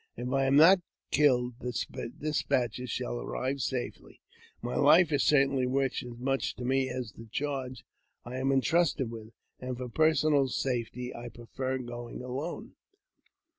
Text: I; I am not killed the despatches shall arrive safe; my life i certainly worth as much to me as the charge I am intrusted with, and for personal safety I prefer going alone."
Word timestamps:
I; 0.17 0.21
I 0.23 0.45
am 0.47 0.55
not 0.55 0.79
killed 1.11 1.59
the 1.59 2.09
despatches 2.19 2.89
shall 2.89 3.19
arrive 3.19 3.61
safe; 3.61 3.99
my 4.59 4.75
life 4.75 5.13
i 5.13 5.17
certainly 5.17 5.67
worth 5.67 6.01
as 6.01 6.17
much 6.17 6.55
to 6.55 6.65
me 6.65 6.89
as 6.89 7.11
the 7.11 7.27
charge 7.27 7.85
I 8.25 8.37
am 8.37 8.51
intrusted 8.51 9.11
with, 9.11 9.29
and 9.59 9.77
for 9.77 9.89
personal 9.89 10.47
safety 10.47 11.13
I 11.13 11.29
prefer 11.29 11.77
going 11.77 12.23
alone." 12.23 12.73